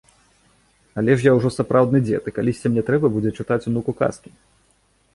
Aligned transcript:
Але 1.01 1.17
ж 1.19 1.27
я 1.27 1.31
ўжо 1.41 1.51
сапраўдны 1.59 2.03
дзед, 2.07 2.23
і 2.31 2.35
калісьці 2.39 2.67
мне 2.75 2.81
трэба 2.91 3.15
будзе 3.19 3.37
чытаць 3.41 3.63
унуку 3.71 3.91
казкі. 4.05 4.29